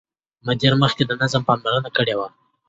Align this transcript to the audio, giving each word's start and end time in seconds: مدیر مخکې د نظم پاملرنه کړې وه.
مدیر 0.47 0.73
مخکې 0.83 1.03
د 1.05 1.11
نظم 1.21 1.41
پاملرنه 1.49 1.89
کړې 1.97 2.13
وه. 2.17 2.27